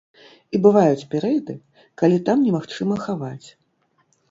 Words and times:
І 0.53 0.61
бываюць 0.63 1.07
перыяды, 1.11 1.53
калі 2.03 2.17
там 2.31 2.37
немагчыма 2.47 3.01
хаваць. 3.05 3.47